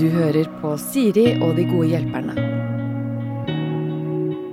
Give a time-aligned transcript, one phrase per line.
[0.00, 2.34] Du hører på Siri og de gode hjelperne.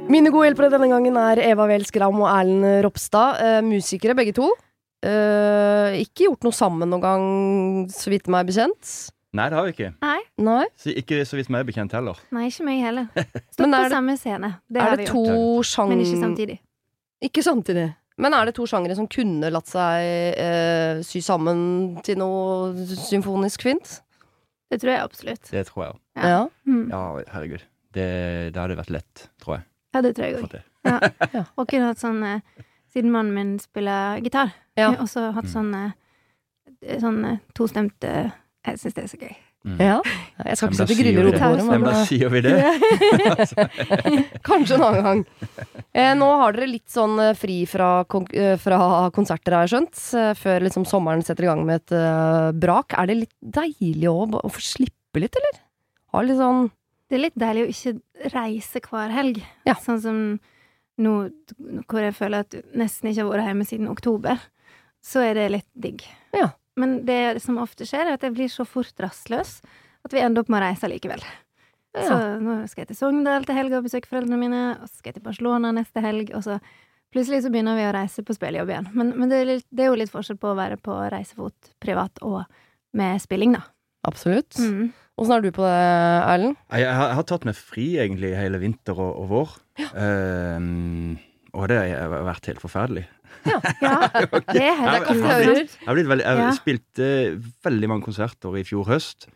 [0.10, 3.40] Mine gode hjelpere denne gangen er Eva Weel Skram og Erlend Ropstad.
[3.46, 4.50] Eh, musikere begge to.
[5.06, 7.26] Eh, ikke gjort noe sammen noen gang,
[7.94, 8.94] så vidt meg bekjent.
[9.38, 9.92] Nei, det har vi ikke.
[10.02, 10.64] Nei, Nei.
[10.82, 12.18] Så ikke så vidt meg bekjent heller.
[12.34, 13.10] nei, ikke meg heller.
[13.54, 14.50] Stått Men på det- samme scene.
[14.70, 15.70] Det er har det vi to gjort.
[15.70, 15.94] sjang...
[15.94, 16.58] Men ikke samtidig.
[17.30, 17.88] Ikke samtidig.
[18.20, 20.04] Men er det to sjangere som kunne latt seg
[20.44, 22.74] eh, sy sammen til noe
[23.08, 24.00] symfonisk fint?
[24.70, 25.48] Det tror jeg absolutt.
[25.50, 26.00] Det tror jeg òg.
[26.20, 26.30] Ja.
[26.34, 26.42] Ja.
[26.70, 26.84] Mm.
[26.92, 27.64] Ja, herregud.
[27.96, 28.08] Det,
[28.54, 29.64] det hadde vært lett, tror jeg.
[29.96, 30.58] Ja, det tror jeg òg.
[31.36, 31.42] Ja.
[31.60, 32.40] Og kunne hatt sånn eh,
[32.94, 34.88] Siden mannen min spiller gitar, Ja.
[34.94, 35.52] kunne også hatt Mm.
[35.54, 38.14] sånn eh, Sånn eh, tostemte
[38.66, 39.34] Jeg syns det er så gøy.
[39.68, 39.80] Mm.
[39.84, 39.98] ja.
[40.40, 42.54] Jeg skal ikke sette griller håret, Men da eh, sier vi det.
[44.48, 45.24] kanskje en annen gang.
[45.92, 49.74] Eh, nå har dere litt sånn eh, fri fra, kon eh, fra konserter, har jeg
[49.74, 50.04] skjønt.
[50.40, 52.96] før liksom sommeren setter i gang med et brak.
[52.96, 55.60] Er det litt deilig å, å få slippe litt, eller?
[56.14, 56.70] Ha litt sånn
[57.10, 59.42] Det er litt deilig å ikke reise hver helg.
[59.68, 59.76] Ja.
[59.84, 60.22] Sånn som
[61.00, 61.14] nå
[61.88, 64.40] hvor jeg føler at du nesten ikke har vært hjemme siden oktober.
[65.04, 66.04] Så er det litt digg.
[66.36, 66.52] Ja.
[66.80, 69.58] Men det som ofte skjer, er at jeg blir så fort rastløs
[70.06, 71.24] at vi ender opp med å reise likevel.
[71.98, 75.10] Så nå skal jeg til Sogndal til helga og besøke foreldrene mine, og så skal
[75.12, 76.60] jeg til Barcelona neste helg, og så
[77.10, 78.90] plutselig så begynner vi å reise på spillejobb igjen.
[78.94, 81.72] Men, men det, er litt, det er jo litt forskjell på å være på reisefot
[81.82, 82.44] privat og
[82.98, 83.64] med spilling, da.
[84.08, 84.56] Absolutt.
[84.62, 84.92] Mm.
[85.20, 85.80] Åssen er du på det,
[86.30, 86.60] Erlend?
[86.72, 89.56] Jeg har, jeg har tatt meg fri egentlig hele vinter og, og vår.
[90.00, 91.18] Ehm,
[91.58, 93.04] og det har vært helt forferdelig.
[93.50, 93.90] Ja, det er
[94.22, 96.54] helt Ja, Det jeg har, blitt, Jeg har, blitt veldig, jeg Ja.
[96.58, 97.10] spilte
[97.66, 99.28] veldig mange konserter i fjor høst,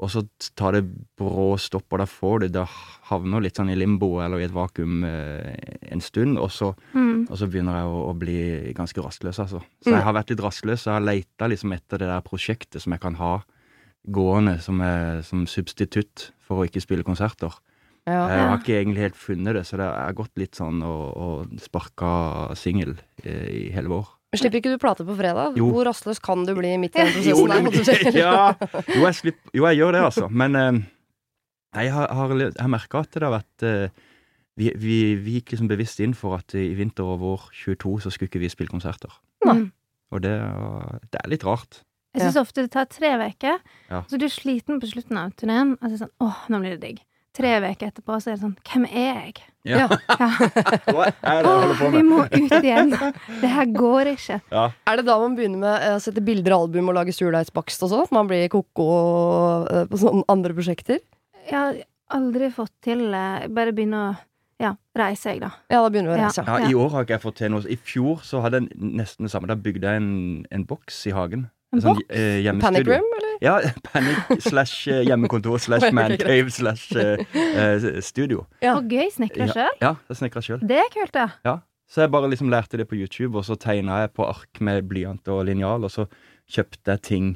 [0.00, 0.22] og så
[0.56, 0.82] tar det
[1.20, 2.62] brå stopp, og da får det Da
[3.10, 5.54] havner litt sånn i limbo eller i et vakuum eh,
[5.92, 7.26] en stund, og så, mm.
[7.28, 8.40] og så begynner jeg å, å bli
[8.76, 9.60] ganske rastløs, altså.
[9.82, 9.96] Så Mm.
[9.98, 12.94] jeg har vært litt rastløs, og jeg har leita liksom etter det der prosjektet som
[12.96, 13.32] jeg kan ha
[14.08, 17.52] gående som, er, som substitutt for å ikke spille konserter.
[18.08, 18.24] Ja.
[18.30, 21.60] Jeg har ikke egentlig helt funnet det, så det har gått litt sånn og, og
[21.60, 24.08] sparka singel eh, i hele vår.
[24.38, 25.56] Slipper ikke du plate på fredag?
[25.58, 25.66] Jo.
[25.74, 27.50] Hvor rastløs kan du bli midt i den prosessen?
[27.50, 28.34] der, måtte du ja,
[28.94, 30.28] jo, jeg slipp, jo, jeg gjør det, altså.
[30.30, 30.70] Men eh,
[31.74, 34.06] nei, jeg har, har, har merka at det har vært eh,
[34.60, 38.14] vi, vi, vi gikk liksom bevisst inn for at i vinter og vår 22 så
[38.14, 39.12] skulle ikke vi spille konserter.
[39.48, 39.56] Nei.
[39.64, 39.68] Mm.
[40.10, 40.34] Og det,
[41.10, 41.82] det er litt rart.
[42.14, 43.60] Jeg syns ofte det tar tre uker,
[43.90, 44.00] Ja.
[44.10, 45.76] så du er sliten på slutten av turneen.
[45.78, 47.02] Og så er det sånn, åh, nå blir det digg.
[47.36, 49.34] Tre uker etterpå så er det sånn, hvem er jeg?
[49.68, 49.84] Ja.
[49.84, 49.86] Ja.
[50.90, 52.90] Hva er det jeg holder på Åh, vi må ut igjen.
[53.42, 54.38] Det her går ikke.
[54.50, 54.64] Ja.
[54.90, 57.84] Er det da man begynner med eh, å sette bilder av album og lage surdeigsbakst
[57.86, 58.02] og sånn?
[58.08, 58.88] At man blir koko
[59.70, 60.98] eh, på sånne andre prosjekter?
[61.46, 61.78] Jeg har
[62.16, 63.06] aldri fått til.
[63.12, 64.10] Bare begynne å
[64.60, 65.52] ja, reise, jeg, da.
[65.72, 66.26] Ja, da begynner du å Ja.
[66.32, 66.42] reise.
[66.50, 67.62] Ja, I år har ikke jeg fått til noe.
[67.70, 69.48] I fjor så hadde jeg nesten det samme.
[69.48, 70.10] Da bygde jeg en,
[70.50, 71.46] en boks i hagen.
[71.70, 73.34] En sånn, eh, Panic room, eller?
[73.44, 73.54] Ja,
[73.92, 78.44] panic slash eh, hjemmekontor slash man cave mancave slash eh, eh, studio.
[78.64, 78.74] Ja.
[78.76, 79.06] Og gøy.
[79.14, 79.76] Snekra sjøl.
[79.82, 80.64] Ja, jeg snekra sjøl.
[80.66, 81.28] Det er kult, da.
[81.46, 81.60] Ja.
[81.90, 84.86] Så jeg bare liksom lærte det på YouTube, og så tegna jeg på ark med
[84.90, 86.06] blyant og linjal, og så
[86.50, 87.30] kjøpte jeg ting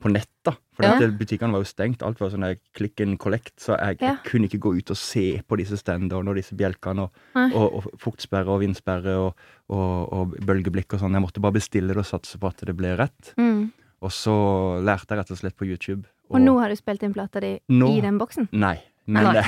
[0.00, 0.52] på nett, da.
[0.76, 0.98] For Ja.
[1.10, 2.02] butikkene var jo stengt.
[2.02, 4.14] Alt var sånn click and collect, så jeg, Ja.
[4.14, 7.74] jeg kunne ikke gå ut og se på disse standene og disse bjelkene og, og,
[7.74, 9.34] og fuktsperre og vindsperre og,
[9.68, 11.12] og, bølgeblikk og sånn.
[11.12, 13.34] Jeg måtte bare bestille det og satse på at det ble rett.
[13.36, 13.72] Mm.
[14.00, 16.06] Og så lærte jeg rett og slett på YouTube.
[16.30, 18.48] Og nå har du spilt inn plata di i den boksen?
[18.52, 18.78] Nei.
[19.08, 19.40] Men, Nei.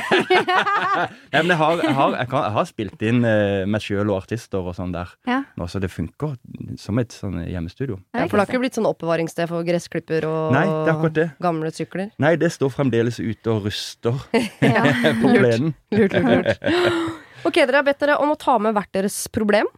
[1.35, 4.09] Nei, men jeg, har, jeg, har, jeg, kan, jeg har spilt inn eh, meg sjøl
[4.09, 5.43] og artister og sånn der Ja.
[5.61, 6.39] nå, så det funker
[6.81, 7.99] som et sånn hjemmestudio.
[8.17, 11.19] Ja, for det har ikke blitt sånn oppbevaringssted for gressklipper og Nei, det er akkurat
[11.19, 11.29] det.
[11.45, 12.09] gamle sykler?
[12.25, 14.17] Nei, det står fremdeles ute og ruster
[14.65, 14.87] Ja.
[15.21, 15.75] på plenen.
[15.93, 17.31] Lurt, lurt, lurt.
[17.45, 19.69] Ok, dere har bedt dere om å ta med hvert deres problem.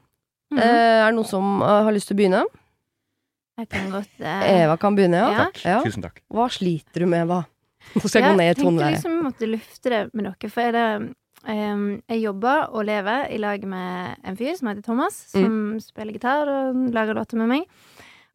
[0.53, 0.59] Mm.
[0.63, 2.43] Eh, er det noen som uh, har lyst til å begynne?
[3.61, 4.43] Jeg kan godt uh...
[4.49, 5.31] Eva kan begynne, ja.
[5.33, 5.47] Ja.
[5.77, 5.81] ja.
[5.85, 6.23] Tusen takk.
[6.33, 7.43] Hva sliter du med, Eva?
[7.95, 8.95] Nå skal jeg gå ned i Jeg tenkte toneleie.
[8.97, 11.15] liksom måtte lufte det med dere, for er det
[11.49, 15.43] um, Jeg jobber og lever i lag med en fyr som heter Thomas, som
[15.75, 15.81] Mm.
[15.81, 17.67] spiller gitar og lager låter med meg.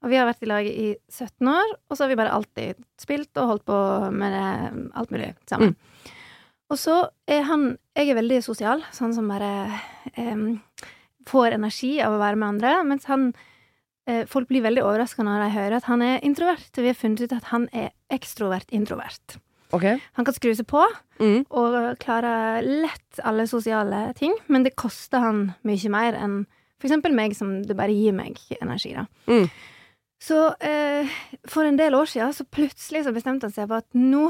[0.03, 2.75] Og vi har vært i lag i 17 år, og så har vi bare alltid
[3.01, 5.73] spilt og holdt på med det, alt mulig sammen.
[5.73, 6.11] Mm.
[6.69, 9.71] Og så er han Jeg er veldig sosial, sånn som bare
[10.17, 10.61] um,
[11.25, 13.33] får energi av å være med andre, mens han
[14.07, 16.69] eh, Folk blir veldig overraska når de hører at han er introvert.
[16.77, 19.37] Vi har funnet ut at han er ekstrovert-introvert.
[19.75, 19.83] Ok.
[20.15, 20.83] Han kan skru seg på
[21.19, 21.45] Mm.
[21.49, 26.45] og klare lett alle sosiale ting, men det koster han mye mer enn
[26.77, 29.07] for eksempel meg, som det bare gir meg energi, da.
[29.25, 29.47] Mm.
[30.21, 31.09] Så eh,
[31.49, 34.27] for en del år siden så plutselig så bestemte han seg på at nå,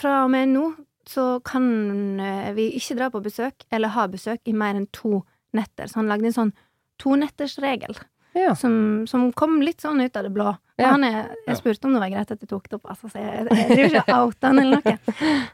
[0.00, 0.64] fra og med nå,
[1.04, 5.20] så kan eh, vi ikke dra på besøk eller ha besøk i mer enn to
[5.52, 5.84] netter.
[5.88, 6.52] Så han lagde en sånn
[7.00, 7.96] tonettersregel.
[8.34, 8.54] Ja.
[8.54, 10.48] som, som kom litt sånn ut av det blå.
[10.50, 10.92] Og Ja.
[10.94, 13.18] han er, jeg spurte om det var greit at jeg tok det opp, altså, så
[13.18, 14.98] jeg, jeg driver ikke og outer han eller noe.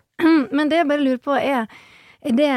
[0.57, 1.67] Men det jeg bare lurer på, er,
[2.25, 2.51] er det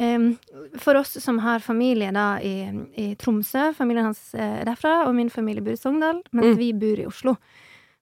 [0.00, 0.38] um,
[0.80, 2.54] For oss som har familie da i,
[2.96, 6.58] i Tromsø, familien hans er derfra, og min familie bor i Sogndal, mens Mm.
[6.58, 7.36] vi bor i Oslo.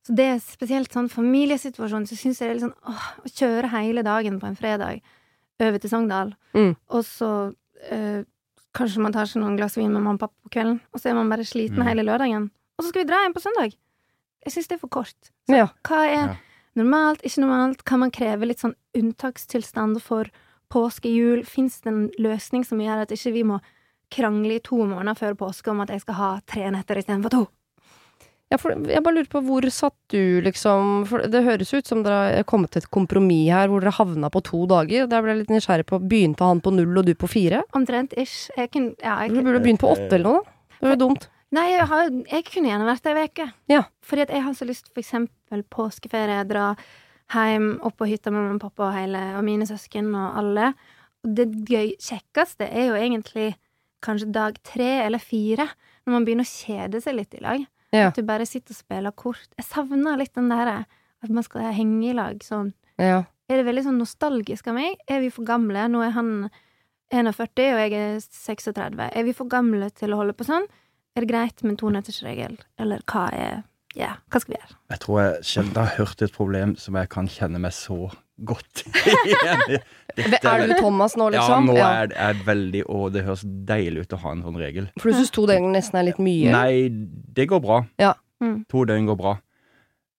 [0.07, 3.29] Så det er spesielt sånn familiesituasjon, så syns jeg det er litt sånn åh, å
[3.37, 5.03] kjøre hele dagen på en fredag
[5.61, 6.75] over til Sogndal, Mm.
[6.89, 7.55] og så
[7.91, 8.23] eh,
[8.75, 11.11] kanskje man tar seg noen glass vin med mamma og pappa på kvelden, og så
[11.11, 11.87] er man bare sliten Mm.
[11.89, 13.75] hele lørdagen, og så skal vi dra hjem på søndag.
[14.45, 15.31] Jeg syns det er for kort.
[15.49, 15.67] Ja.
[15.85, 16.37] Hva er Ja.
[16.77, 17.85] normalt, ikke normalt?
[17.85, 20.25] Kan man kreve litt sånn unntakstilstand for
[20.71, 21.43] påske, jul?
[21.45, 23.61] Fins det en løsning som gjør at ikke vi må
[24.11, 27.49] krangle i to måneder før påske om at jeg skal ha tre netter istedenfor to?
[28.51, 32.41] Ja, jeg bare lurer på hvor satt du, liksom For det høres ut som dere
[32.41, 35.07] har kommet til et kompromiss her, hvor dere havna på to dager.
[35.11, 37.63] Der ble jeg litt nysgjerrig på Begynte han på null og du på fire?
[37.79, 38.49] Omtrent ish.
[38.59, 40.57] Jeg kunne, ja, jeg, Du burde begynt på åtte eller noe, da.
[40.81, 41.29] Det var jo dumt.
[41.55, 43.49] Nei, jeg, har, jeg kunne gjerne vært ei uke.
[43.71, 43.81] Ja.
[44.07, 46.69] Fordi at jeg har så lyst for eksempel påskeferie, dra
[47.35, 50.73] hjem opp på hytta med mamma og pappa og hele, og mine søsken og alle.
[51.23, 53.51] Og det gøy, kjekkeste er jo egentlig
[54.03, 55.67] kanskje dag tre eller fire,
[56.07, 57.67] når man begynner å kjede seg litt i lag.
[57.95, 58.09] Ja.
[58.09, 59.49] At du bare sitter og spiller kort.
[59.59, 60.85] Jeg savner litt den derre
[61.21, 62.73] at man skal henge i lag sånn.
[63.01, 63.25] Ja.
[63.51, 65.01] Er det veldig sånn nostalgisk av meg?
[65.11, 65.89] Er vi for gamle?
[65.91, 66.31] Nå er han
[67.11, 69.01] 41, og jeg er 36.
[69.11, 70.69] Er vi for gamle til å holde på sånn?
[71.17, 73.63] Er det greit med en tonettersregel, eller hva er
[73.99, 74.77] Ja, hva skal vi gjøre?
[74.93, 77.97] Jeg tror jeg sjelden har hørt et problem som jeg kan kjenne meg så
[78.47, 78.85] godt
[79.27, 79.81] igjen i.
[80.41, 81.71] Er du Thomas nå, liksom?
[81.71, 84.59] Ja, nå er det er veldig Og det høres deilig ut å ha en sånn
[84.59, 84.89] regel.
[84.99, 86.51] For du syns to døgn nesten er litt mye?
[86.55, 86.89] Nei,
[87.37, 87.83] det går bra.
[88.01, 88.15] Ja.
[88.43, 88.63] Mm.
[88.73, 89.37] To døgn går bra.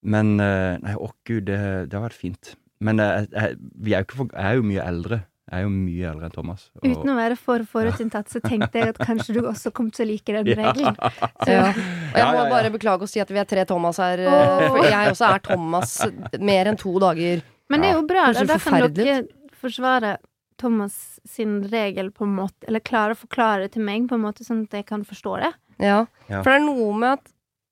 [0.02, 1.60] Men eh, Nei, å gud, det,
[1.92, 2.54] det har vært fint.
[2.82, 5.22] Men jeg, jeg, vi er jo ikke for, jeg er jo mye eldre.
[5.52, 6.70] Jeg er jo mye eldre enn Thomas.
[6.78, 10.06] og- Uten å være for forutinntatt, så tenkte jeg at kanskje du også kom til
[10.06, 10.96] å like den regelen.
[11.44, 11.66] Så, Ja.
[11.72, 14.68] Og jeg må bare beklage og si at vi er tre Thomas her, oh.
[14.78, 15.98] For jeg også er Thomas
[16.40, 17.42] mer enn to dager.
[17.70, 19.28] Men det er jo bra, da, da kan dere
[19.62, 20.18] forsvare
[20.58, 24.22] Thomas sin regel på en måte, eller klare å forklare det til meg på en
[24.24, 25.54] måte sånn at jeg kan forstå det.
[25.80, 26.06] Ja.
[26.30, 27.32] For det er noe med at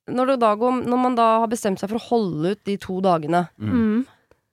[0.10, 2.78] når, det da går, når man da har bestemt seg for å holde ut de
[2.78, 4.06] to dagene Mm.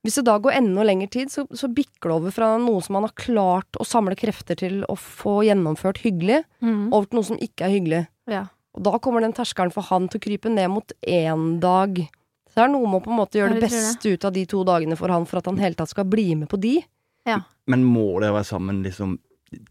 [0.07, 2.95] Hvis det da går enda lengre tid, så, så bikker det over fra noe som
[2.95, 6.93] man har klart å samle krefter til å få gjennomført hyggelig, Mm.
[6.95, 8.03] over til noe som ikke er hyggelig.
[8.31, 8.45] Ja.
[8.77, 11.99] Og da kommer den terskelen for han til å krype ned mot én dag.
[12.47, 14.25] Så det er noe med å på en måte gjøre Ja, det det beste ut
[14.29, 16.61] av de to dagene for han, for at han hele tatt skal bli med på
[16.61, 16.77] de.
[17.67, 19.19] Men må dere være sammen, liksom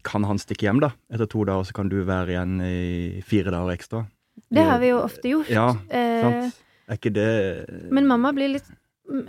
[0.02, 0.90] Kan han stikke hjem, da?
[1.12, 4.06] Etter to dager, så kan du være igjen i fire dager ekstra?
[4.50, 5.50] Det har vi jo ofte gjort.
[5.52, 6.56] Ja, eh, sant?
[6.88, 8.68] Er ikke det men mamma blir litt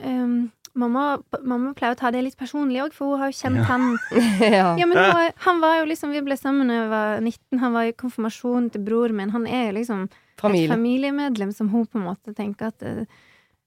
[0.04, 1.04] em, mamma,
[1.44, 3.68] mamma pleier å ta det litt personlig òg, for hun har jo kjent Ja.
[3.72, 3.88] han
[4.42, 4.68] ja.
[4.80, 7.60] Ja, men hun var, han var jo liksom Vi ble sammen da jeg var 19,
[7.64, 9.32] han var i konfirmasjonen til bror min.
[9.36, 13.04] Han er jo liksom et familiemedlem som hun på en måte tenker at eh,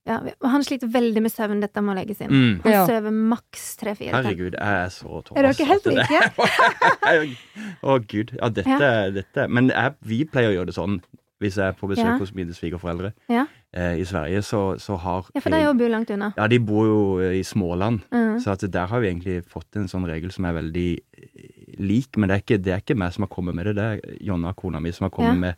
[0.09, 0.17] ja,
[0.49, 2.31] Han sliter veldig med søvn, dette må legges inn.
[2.33, 2.61] mm.
[2.65, 2.87] Han Ja.
[2.89, 4.23] sover maks tre-fire timer.
[4.31, 5.37] Herregud, jeg er så Thomas.
[5.37, 7.35] Er dere helt like?
[7.85, 8.33] Å, gud.
[8.39, 11.01] Ja, dette, dette Men jeg, vi pleier å gjøre det sånn.
[11.41, 12.19] Hvis jeg er på besøk Ja.
[12.19, 13.47] hos mine svigerforeldre Ja.
[13.73, 16.33] eh, i Sverige, så, så har Ja, for de òg bor langt unna.
[16.37, 18.39] Ja, de bor jo eh, i Småland, Mm.
[18.41, 22.17] så der har vi egentlig fått en sånn regel som er veldig eh, lik.
[22.19, 24.01] Men det er ikke, det er ikke meg som har kommet med det, det er
[24.21, 25.41] Jonna, kona mi, som har kommet Ja.
[25.41, 25.55] med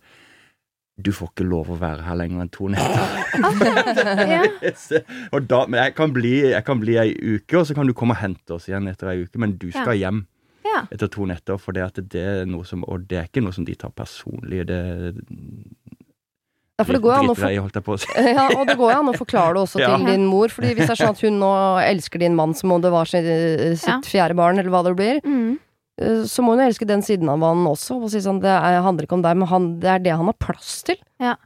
[1.03, 3.33] Du får ikke lov å være her lenger enn to netter.
[5.33, 7.95] og da, men jeg kan, bli, jeg kan bli ei uke, og så kan du
[7.97, 9.39] komme og hente oss igjen etter ei uke.
[9.41, 10.27] Men du skal hjem
[10.65, 10.87] ja.
[10.91, 13.53] etter to netter, for det, at det er noe som Og det er ikke noe
[13.53, 14.67] som de tar personlig.
[14.67, 14.79] Det
[16.79, 17.53] Ja, for det går an å for-
[18.17, 19.97] ja, og det går an å forklare det også Ja.
[19.97, 20.49] til din mor.
[20.51, 21.51] Fordi hvis det er sånn at hun nå
[21.85, 23.29] elsker din mann som om det var sitt,
[23.79, 24.01] sitt Ja.
[24.03, 25.59] fjerde barn, eller hva det blir, Mm.
[26.01, 28.01] eh, så må hun jo elske den siden av han også.
[28.03, 30.27] Og si sånn, det er, handler ikke om deg, men han, det er det han
[30.27, 30.97] har plass til.
[31.21, 31.37] Ja.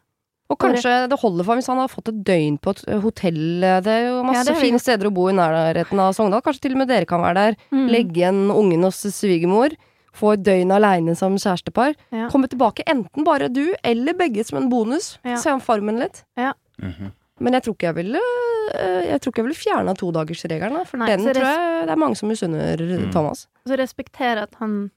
[0.48, 3.00] Og kanskje det holder for ham hvis han har fått et døgn på et eh,
[3.02, 3.40] hotell.
[3.82, 6.42] Det er jo masse ja, er fine steder å bo i nærheten av Sogndal.
[6.46, 7.56] Kanskje til og med dere kan være der.
[7.74, 7.86] Mm.
[7.90, 9.74] Legge igjen ungen hos svigermor.
[10.16, 11.96] Få et døgn aleine som kjærestepar.
[12.14, 12.28] Ja.
[12.32, 15.16] Komme tilbake enten bare du eller begge som en bonus.
[15.26, 15.36] Ja.
[15.42, 16.22] Se om formen litt.
[16.38, 17.12] Mhm.
[17.38, 20.72] Men jeg tror ikke jeg ville øh, Jeg tror ikke jeg ville fjerna todagersregelen.
[20.78, 23.10] da, For Nei, den tror jeg det er mange som misunner Mm.
[23.12, 23.46] Thomas.
[23.68, 24.90] Så respektere at han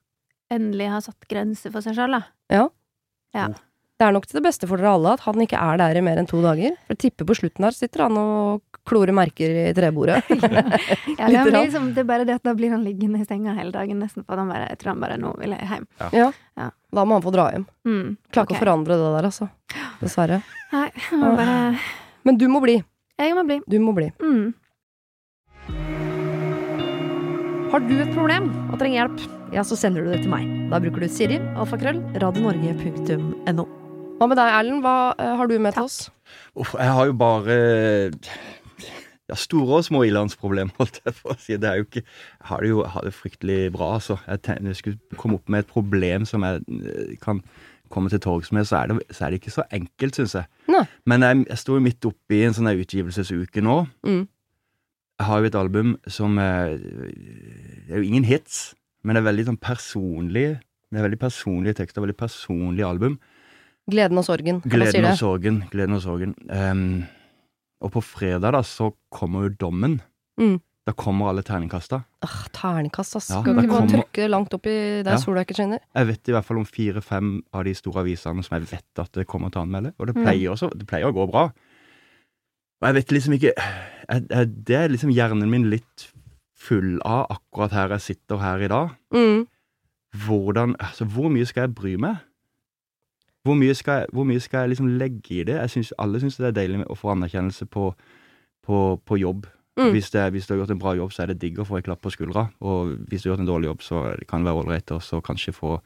[0.49, 2.23] endelig har satt grenser for seg sjøl, da.
[3.99, 6.01] Det er nok til det beste for dere alle at han ikke er der i
[6.05, 6.77] mer enn to dager.
[6.87, 10.21] For jeg tipper på slutten her sitter han og klorer merker i trebordet.
[11.19, 13.51] Ja, det, blir liksom, det er bare det at da blir han liggende i senga
[13.57, 14.23] hele dagen, nesten.
[14.23, 15.87] For han bare, jeg tror han bare nå vil jeg hjem.
[16.15, 16.29] Ja,
[16.95, 17.65] Da må han få dra hjem.
[17.83, 18.61] Mm, Klarer ikke okay.
[18.61, 19.49] å forandre det der, altså.
[19.99, 20.39] Dessverre.
[20.71, 21.57] Nei, jeg må bare
[22.23, 22.77] Men du må bli.
[23.19, 23.59] Jeg må bli.
[23.67, 24.07] Du må bli.
[24.23, 24.53] Mm.
[27.73, 29.27] Har du et problem og trenger hjelp,
[29.59, 30.47] ja, så sender du det til meg.
[30.71, 33.67] Da bruker du Siri, alfakrøll, radionorge.no.
[34.19, 34.81] Hva med deg, Erlend?
[34.83, 35.97] Hva eh, har du med til oss?
[36.59, 37.55] Uff, jeg har jo bare
[39.29, 41.55] ja, store og små ilandsproblemer, holdt jeg på å si.
[41.55, 44.19] Det er jo ikke Jeg har det jo har det fryktelig bra, altså.
[44.27, 47.39] Jeg, tenkte, jeg skulle komme opp med et problem som jeg eh, kan
[47.89, 50.51] komme til torgs med, så er, det, så er det ikke så enkelt, syns jeg.
[50.69, 50.83] Nei.
[51.09, 53.79] Men jeg, jeg står jo midt oppe i en sånn utgivelsesuke nå.
[54.05, 54.21] Mm.
[55.19, 59.31] Jeg har jo et album som er Det er jo ingen hits, men det er
[59.31, 60.47] veldig sånn personlig.
[60.91, 63.17] Det er veldig personlige tekster, veldig personlig album.
[63.89, 64.61] Gleden og sorgen.
[64.61, 65.63] Gleden og sorgen.
[65.71, 66.35] Gleden og sorgen.
[66.49, 67.05] Um,
[67.81, 70.01] og på fredag da, så kommer jo dommen.
[70.39, 70.57] Mm.
[70.87, 71.99] Da kommer alle terningkasta.
[72.25, 73.29] Ah, terningkast, ass.
[73.29, 75.17] Ja, det ikke bare kommer- trykke det langt opp i der Ja.
[75.17, 75.79] sola ikke skinner?
[75.95, 79.11] Jeg vet i hvert fall om fire-fem av de store avisene som jeg vet at
[79.13, 79.93] det kommer til å anmelde.
[79.99, 80.23] Og det Mm.
[80.25, 81.43] pleier, også, det pleier å gå bra.
[82.81, 83.53] Og jeg vet liksom ikke
[84.09, 86.11] jeg, jeg, Det er liksom hjernen min litt
[86.55, 88.89] full av akkurat her jeg sitter her i dag.
[89.13, 89.47] Mm.
[90.15, 92.17] Hvordan Altså, hvor mye skal jeg bry meg?
[93.47, 95.55] Hvor mye skal jeg, mye skal jeg liksom legge i det?
[95.61, 97.93] Jeg synes, Alle syns det er deilig å få anerkjennelse på,
[98.67, 99.47] på, på jobb.
[99.79, 99.93] Mm.
[99.95, 101.77] Hvis, det, hvis du har gjort en bra jobb, så er det digg å få
[101.79, 102.49] en klapp på skuldra.
[102.59, 105.53] Og hvis du har gjort en dårlig jobb, så kan det være ålreit å kanskje
[105.55, 105.77] få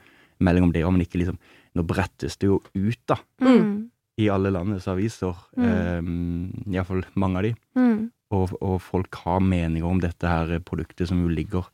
[0.44, 1.38] melding om det, men ikke liksom
[1.74, 3.90] Nå brettes det jo ut, da, Mm.
[4.22, 5.34] i alle landets aviser.
[5.58, 5.64] Mm.
[6.68, 7.54] Eh, Iallfall mange av de.
[7.76, 8.12] Mm.
[8.30, 11.66] Og, og folk har meninger om dette her produktet som jo ligger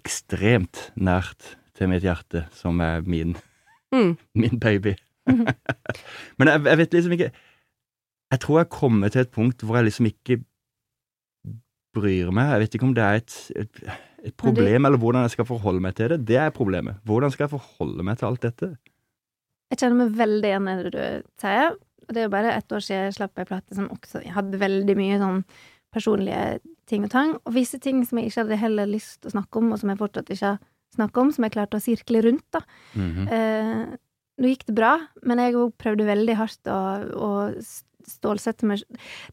[0.00, 3.36] ekstremt nært til mitt hjerte, som er min,
[3.92, 4.14] Mm.
[4.40, 4.94] min baby.
[6.38, 7.28] Men jeg, jeg vet liksom ikke
[8.32, 10.40] Jeg tror jeg kommer til et punkt hvor jeg liksom ikke
[11.92, 12.54] bryr meg.
[12.54, 13.82] Jeg vet ikke om det er et, et,
[14.30, 16.22] et problem, eller hvordan jeg skal forholde meg til det.
[16.30, 17.02] Det er problemet.
[17.04, 18.70] Hvordan skal jeg forholde meg til alt dette?
[19.72, 21.76] Jeg kjenner meg veldig igjen i det du sier.
[22.02, 24.60] Og det er jo bare ett år siden jeg slapp ei plate som også hadde
[24.60, 25.44] veldig mye sånn
[25.92, 27.34] personlige ting og tang.
[27.46, 29.92] Og visse ting som jeg ikke hadde heller lyst til å snakke om, og som
[29.92, 30.62] jeg fortsatt ikke har
[30.96, 32.64] snakket om, som jeg klarte å sirkle rundt, da.
[32.98, 33.28] Mhm.
[33.28, 33.98] Eh,
[34.40, 36.78] nå gikk det bra, men jeg òg prøvde veldig hardt å,
[37.12, 37.30] å
[38.08, 38.80] stålsette meg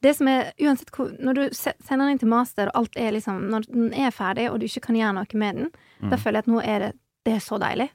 [0.03, 3.15] Det som er Uansett hvor Når du sender den inn til master, og alt er
[3.15, 6.19] liksom Når den er ferdig, og du ikke kan gjøre noe med den, da Mm.
[6.21, 6.91] føler jeg at nå er det
[7.25, 7.89] Det er så deilig.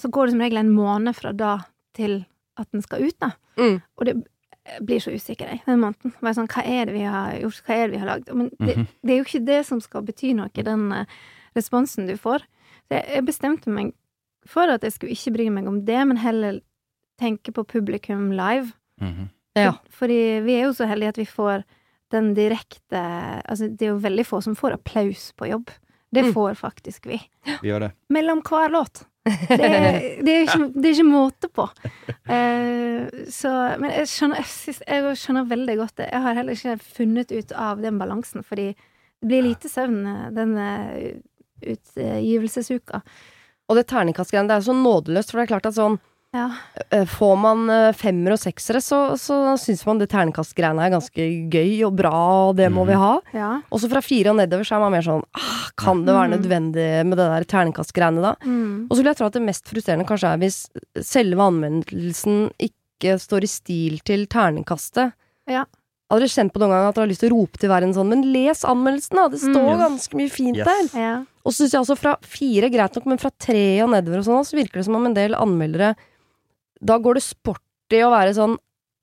[0.00, 1.52] Så går det som regel en måned fra da
[1.96, 2.24] til
[2.58, 3.30] at den skal ut, da.
[3.56, 3.80] Mm.
[3.98, 4.14] Og det
[4.84, 6.12] blir så usikker, jeg, den måneden.
[6.20, 8.28] Bare sånn, hva er det vi har gjort, hva er det vi har lagd?
[8.34, 8.86] Men det, Mhm.
[9.02, 11.04] det er jo ikke det som skal bety noe, den eh,
[11.56, 12.44] responsen du får.
[12.88, 13.94] Så jeg, jeg bestemte meg
[14.46, 16.60] for at jeg skulle ikke bry meg om det, men heller
[17.20, 18.72] tenke på publikum live.
[19.00, 19.28] Mhm.
[19.58, 19.72] Ja.
[19.72, 21.64] For, fordi vi er jo så heldige at vi får
[22.12, 23.00] den direkte
[23.44, 25.70] Altså, det er jo veldig få som får applaus på jobb.
[26.12, 26.32] Det Mm.
[26.34, 27.20] får faktisk vi.
[27.62, 27.92] Vi gjør det.
[28.08, 29.04] Mellom hver låt.
[29.24, 31.66] Det er, det er, ikke, det er ikke måte på.
[32.26, 36.08] Uh, så Men jeg skjønner, jeg, jeg skjønner veldig godt det.
[36.12, 38.72] Jeg har heller ikke funnet ut av den balansen, fordi
[39.20, 40.00] det blir lite søvn
[40.34, 41.20] Denne den eh,
[41.74, 43.02] utgivelsesuka.
[43.70, 46.00] Og det terningkastgreiene, det er så nådeløst, for det er klart at sånn
[46.32, 46.44] Ja.
[46.92, 51.24] eh, Får man eh, femmer og seksere, så, så syns man det terningkastgreiene er ganske
[51.50, 52.12] gøy og bra,
[52.50, 52.86] og det må Mhm.
[52.86, 53.12] vi ha.
[53.34, 53.50] ja.
[53.72, 56.30] Og så fra fire og nedover så er man mer sånn ah, Kan det være
[56.30, 56.34] Mm.
[56.38, 58.34] nødvendig med det der terningkastgreiene da?
[58.46, 58.86] Mm.
[58.90, 60.58] Og så vil jeg tro at det mest frustrerende kanskje er hvis
[61.02, 65.12] selve anmeldelsen ikke står i stil til terningkastet.
[65.48, 65.64] Ja.
[66.10, 67.92] Har dere kjent på noen gang at dere har lyst til å rope til verden
[67.94, 69.28] sånn Men les anmeldelsen, da!
[69.30, 69.82] Det står Mm.
[69.84, 70.66] ganske mye fint Yes.
[70.66, 71.00] der!
[71.00, 71.12] Ja.
[71.46, 74.24] Og så syns jeg også fra fire, greit nok, men fra tre og nedover og
[74.26, 75.94] sånn, så virker det som om en del anmeldere
[76.82, 78.56] Da går det sporty å være sånn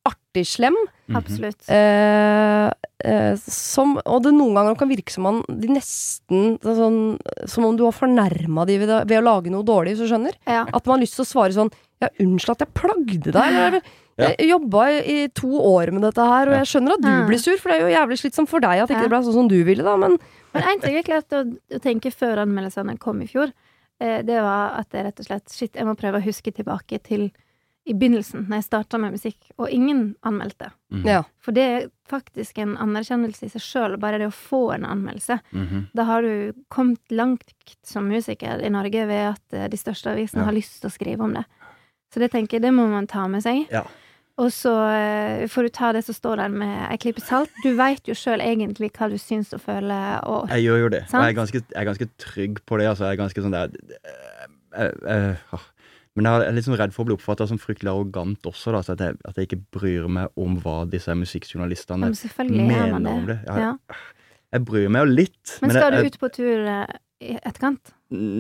[0.08, 0.76] artig slem.
[1.10, 1.16] Mhm.
[1.18, 1.70] Absolutt.
[1.70, 2.72] Eh,
[3.04, 7.76] eh, som, og det noen ganger kan virke som om de nesten sånn, Som om
[7.78, 10.34] du har fornærma de ved, ved å lage noe dårlig, hvis du skjønner.
[10.48, 10.64] Ja.
[10.74, 11.72] At man har lyst til å svare sånn
[12.02, 13.36] Ja, unnskyld at jeg plagde deg.
[13.36, 13.82] Eller,
[14.18, 14.32] Ja.
[14.40, 17.26] Jeg jobba i, to år med dette her, og jeg skjønner at du Ja.
[17.28, 19.02] blir sur, for det er jo jævlig slitsomt for deg at ikke Ja.
[19.04, 20.18] det ble sånn som du ville, da, men
[20.54, 23.52] Men én ting jeg klarte å, å tenke før anmeldelsene kom i fjor,
[24.02, 26.98] eh, det var at jeg rett og slett Shit, jeg må prøve å huske tilbake
[27.04, 27.32] til
[27.86, 30.72] i begynnelsen, når jeg starta med musikk, og ingen anmeldte.
[30.92, 31.06] Mm.
[31.06, 31.22] ja.
[31.40, 35.40] For det er faktisk en anerkjennelse i seg sjøl, bare det å få en anmeldelse.
[35.54, 35.86] Mhm.
[35.96, 37.44] Da har du kommet langt
[37.84, 40.46] som musiker i Norge ved at eh, de største avisene Ja.
[40.46, 41.46] har lyst til å skrive om det.
[42.14, 43.70] Så det tenker jeg, det må man ta med seg.
[43.72, 43.84] Ja.
[44.38, 47.50] Og så eh, får du ta det som står der med ei klype salt.
[47.64, 51.04] Du veit jo sjøl egentlig hva du syns og føler, og Jeg gjør jo det.
[51.10, 52.86] Og jeg er, ganske, jeg er ganske trygg på det.
[52.92, 53.08] Altså.
[53.08, 53.74] Jeg er ganske sånn der
[54.78, 55.66] eh, eh, ah.
[56.18, 58.80] Men jeg er litt sånn redd for å bli oppfatta som fryktelig arrogant også, da,
[58.82, 63.12] så at jeg, at jeg ikke bryr meg om hva disse musikkjournalistene men mener det.
[63.12, 63.36] om det.
[63.46, 63.76] Jeg, Ja.
[64.56, 66.66] jeg bryr meg jo litt, Men men skal jeg, du ut på tur
[67.24, 67.94] i etterkant?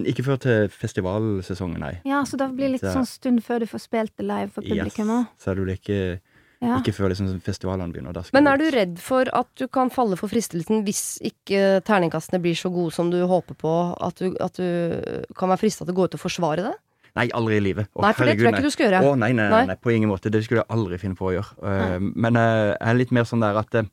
[0.08, 1.96] ikke før til festivalsesongen, nei.
[2.08, 4.64] Ja, så da blir det litt sånn stund før du får spilt det live for
[4.64, 5.26] publikum òg.
[5.42, 6.20] Så er du ikke,
[6.64, 6.80] Ja.
[6.80, 8.14] ikke før liksom festivalene begynner.
[8.14, 11.84] Da skal Men er du redd for at du kan falle for fristelsen hvis ikke
[11.84, 15.86] terningkastene blir så gode som du håper på, at du, at du kan være frista
[15.86, 16.76] til å gå ut og forsvare det?
[17.18, 17.90] Nei, aldri i livet.
[17.98, 19.02] Å, Nei, for det tror jeg ikke du skal gjøre.
[19.04, 19.66] Å, nei, nei, nei, Nei.
[19.72, 20.30] nei, på ingen måte.
[20.30, 21.56] Det skulle jeg aldri finne på å gjøre.
[21.64, 23.88] Uh, men uh, jeg er litt mer sånn der at, eh,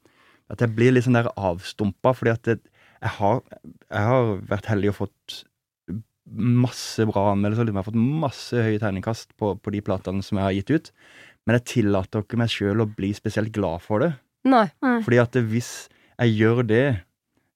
[0.52, 2.58] at jeg blir litt sånn der avstumpa, fordi at det,
[3.04, 3.42] jeg, har,
[3.92, 5.42] jeg har vært heldig og fått
[6.64, 7.68] masse bra anmeldelser.
[7.68, 10.92] Jeg har fått masse høye tegningkast på, på de platene som jeg har gitt ut.
[11.44, 14.14] Men jeg tillater ikke meg sjøl å bli spesielt glad for det.
[14.48, 14.66] Nei.
[14.84, 14.96] Nei.
[15.04, 15.70] Fordi at hvis
[16.16, 16.84] jeg gjør det,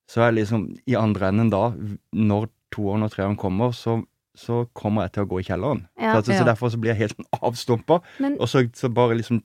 [0.09, 1.63] så er jeg liksom i andre enden da,
[2.13, 3.99] når toeren og treeren kommer, så,
[4.37, 5.83] så kommer jeg til å gå i kjelleren.
[5.97, 6.13] Ja.
[6.13, 6.41] så, altså, Ja.
[6.43, 8.01] så derfor så blir jeg helt avstumpa,
[8.35, 9.41] og så, så bare liksom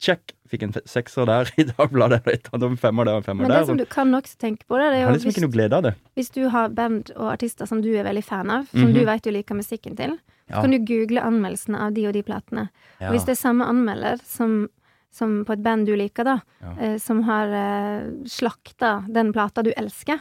[0.00, 0.32] Check!
[0.50, 3.52] Fikk en sekser der i Dagbladet, og et annet, femmer der og en femmer Men
[3.52, 3.66] det der.
[3.68, 6.72] som du kan også tenke på, det, det er jo liksom hvis, hvis du har
[6.74, 8.94] band og artister som du er veldig fan av, som Mhm.
[8.96, 10.16] du vet du liker musikken til,
[10.50, 10.62] så Ja.
[10.64, 12.68] kan du google anmeldelsene av de og de platene.
[13.00, 13.08] Ja.
[13.10, 14.68] Og hvis det er samme anmelder som,
[15.12, 16.74] som på et band du liker, da, Ja.
[16.80, 20.18] eh, som har eh, slakta den plata du elsker,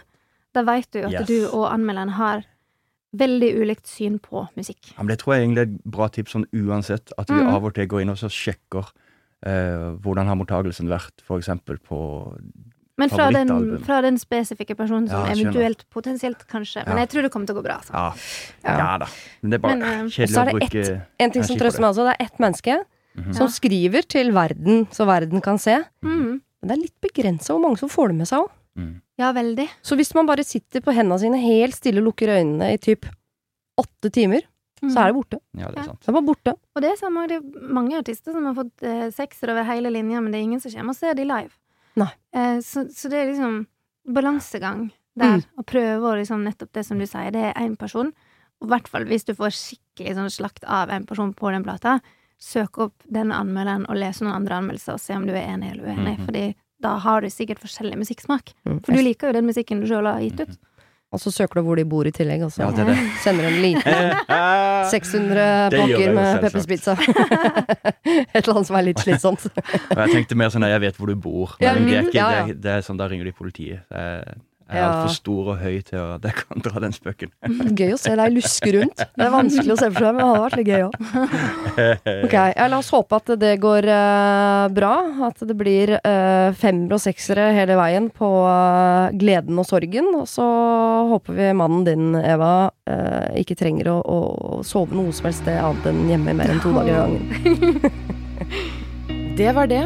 [0.53, 1.27] da vet du at Yes.
[1.27, 2.43] du og anmelderen har
[3.15, 4.91] veldig ulikt syn på musikk.
[4.93, 7.47] Ja, men det tror jeg egentlig er et bra tips sånn uansett, at vi mm.
[7.55, 8.85] av og til går inn og så sjekker
[9.45, 11.99] eh, hvordan har mottagelsen vært, for eksempel på
[12.99, 16.83] Men fra den, fra den spesifikke personen som Ja, eventuelt, potensielt, kanskje.
[16.85, 17.05] Men Ja.
[17.05, 17.77] jeg tror det kommer til å gå bra.
[17.79, 17.93] Altså.
[17.93, 18.13] Ja,
[18.65, 18.77] Ja.
[18.77, 19.07] ja da.
[19.41, 21.79] Men det er bare Men, eh, kjedelig er å bruke et, En ting som trøster
[21.79, 22.83] meg også, det er ett menneske
[23.17, 23.33] Mhm.
[23.35, 25.83] som skriver til verden, så verden kan se.
[26.03, 26.41] Mm.
[26.61, 28.49] Men det er litt begrensa hvor mange som får det med seg òg.
[28.77, 29.01] Mm.
[29.17, 29.69] Ja, veldig.
[29.81, 33.05] Så hvis man bare sitter på hendene sine helt stille og lukker øynene i typ
[33.79, 34.48] åtte timer, Mm.
[34.81, 35.39] Så er det borte.
[35.57, 35.99] Ja, det er sant.
[36.01, 36.53] Det er bare borte.
[36.75, 39.89] Og det er samme, det er mange artister som har fått eh, sekser over hele
[39.91, 41.51] linja, men det er ingen som kommer og ser de live.
[41.99, 42.09] Nei.
[42.33, 43.65] Eh, så, så det er liksom
[44.13, 45.43] balansegang der, Mm.
[45.59, 48.13] å prøve å liksom nettopp det som du sier, det er én person.
[48.61, 51.63] Og i hvert fall hvis du får skikkelig sånn slakt av en person på den
[51.63, 51.99] plata,
[52.39, 55.71] søk opp den anmelderen og les noen andre anmeldelser og se om du er enig
[55.73, 56.25] eller uenig, Mhm.
[56.25, 58.53] fordi da har du sikkert forskjellig musikksmak.
[58.65, 58.79] Mm.
[58.85, 60.57] For du liker jo den musikken du sjøl har gitt ut.
[61.11, 62.97] Og så søker du hvor de bor i tillegg, og så Ja, det er det.
[63.23, 63.81] sender en liten
[64.93, 66.41] 600 Det pakker med.
[66.43, 66.93] Peppers Pizza.
[68.35, 69.47] Et eller annet som er litt slitsomt.
[69.89, 72.29] Jeg tenkte mer sånn jeg vet hvor du bor, Ja, men det er ikke, ja,
[72.39, 72.45] ja.
[72.45, 73.81] Det, er, det er sånn, da ringer de politiet.
[73.89, 74.37] Jeg,
[74.69, 74.89] jeg er Ja.
[74.93, 77.31] altfor stor og høy til at jeg kan dra den spøken.
[77.73, 79.01] Gøy å se deg luske rundt.
[79.01, 80.93] Det er vanskelig å se for seg, men det hadde vært litt gøy òg.
[82.27, 84.93] Ok, ja, la oss håpe at det går uh, bra.
[85.29, 90.11] At det blir uh, femmer og seksere hele veien på uh, gleden og sorgen.
[90.19, 90.45] Og så
[91.09, 94.19] håper vi mannen din, Eva, eh, ikke trenger å, å
[94.67, 97.89] sove noe som helst sted annet enn hjemme i mer enn to dager i gangen.
[99.39, 99.85] Det var det.